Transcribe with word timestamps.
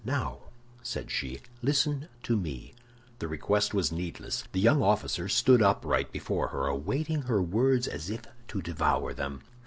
"Now," 0.03 0.39
said 0.81 1.11
she, 1.11 1.41
"listen 1.61 2.07
to 2.23 2.35
me." 2.35 2.73
The 3.19 3.27
request 3.27 3.75
was 3.75 3.91
needless. 3.91 4.45
The 4.51 4.59
young 4.59 4.81
officer 4.81 5.29
stood 5.29 5.61
upright 5.61 6.11
before 6.11 6.47
her, 6.47 6.65
awaiting 6.65 7.21
her 7.29 7.39
words 7.39 7.87
as 7.87 8.09
if 8.09 8.21
to 8.47 8.63
devour 8.63 9.13
them. 9.13 9.41